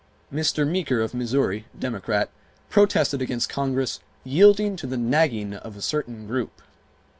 Mr. 0.33 0.67
Meeker 0.67 0.99
of 0.99 1.13
Missouri, 1.13 1.65
Democrat, 1.77 2.31
protested 2.71 3.21
against 3.21 3.49
Congress 3.49 3.99
"yielding 4.23 4.75
to 4.75 4.87
the 4.87 4.97
nagging 4.97 5.53
of 5.53 5.77
a 5.77 5.81
certain 5.83 6.25
group." 6.25 6.59